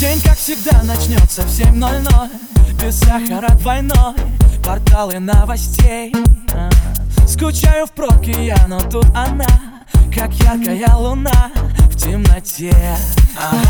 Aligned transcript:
День, 0.00 0.18
как 0.22 0.38
всегда, 0.38 0.82
начнется 0.82 1.42
в 1.42 1.50
7.00 1.50 2.82
Без 2.82 3.00
сахара 3.00 3.50
двойной 3.56 4.14
Порталы 4.64 5.18
новостей 5.18 6.14
а. 6.54 6.70
Скучаю 7.28 7.84
в 7.86 7.92
пробке 7.92 8.46
я, 8.46 8.66
но 8.66 8.80
тут 8.80 9.04
она 9.14 9.46
Как 10.10 10.32
яркая 10.32 10.96
луна 10.96 11.50
в 11.90 11.96
темноте 11.98 12.74
ага. 13.36 13.69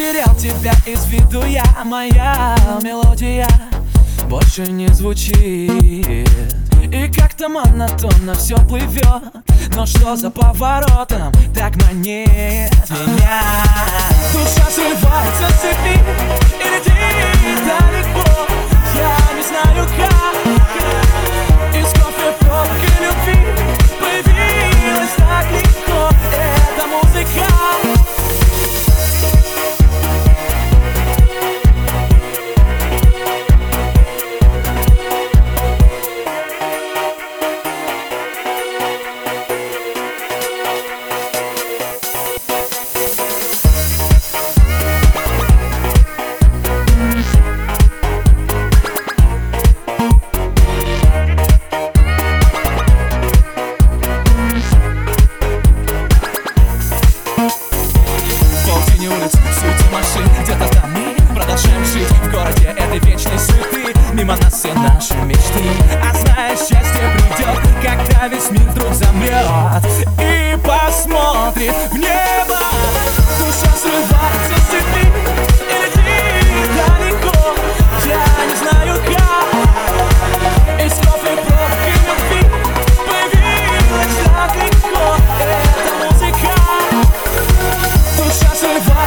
Потерял 0.00 0.34
тебя 0.34 0.72
из 0.86 1.04
виду 1.06 1.44
я 1.44 1.62
Моя 1.84 2.56
мелодия 2.82 3.48
больше 4.28 4.62
не 4.62 4.88
звучит. 4.88 6.30
И 6.90 7.12
как-то 7.14 7.48
монотонно 7.48 8.34
все 8.34 8.56
плывет 8.56 9.22
Но 9.74 9.84
что 9.84 10.16
за 10.16 10.30
поворотом 10.30 11.32
так 11.54 11.76
манит 11.84 12.72
меня? 12.90 13.42
Душа 14.32 14.66
срывается 14.70 15.50
с 15.50 15.60
цепи 15.60 15.98
И 16.58 16.70
летит 16.70 17.29
все 64.60 64.74
наши 64.74 65.14
мечты. 65.24 65.64
А 66.04 66.14
знаешь, 66.14 66.58
счастье 66.58 67.00
придет, 67.14 67.58
когда 67.82 68.28
весь 68.28 68.50
мир 68.50 68.68
вдруг 68.68 68.92
замрет 68.92 69.46
И 70.18 70.58
посмотрит 70.62 71.74
в 71.90 71.96
небо. 71.96 72.60
Душа 73.38 73.72
срывается 73.74 74.54
с 74.58 74.64
цепи 74.68 75.06
и 75.66 75.76
летит 75.82 76.70
далеко. 76.76 77.56
Я 78.04 78.22
не 78.44 78.56
знаю 78.56 79.00
как. 79.06 79.50
Из 80.84 80.92
кофе 80.92 81.32
пробки 81.36 81.92
любви 82.06 82.42
Появилась 83.08 84.16
так 84.26 84.52
легко 84.56 85.16
Эта 85.40 85.92
музыка. 86.04 86.52
Душа 88.18 88.50
срывается 88.54 88.99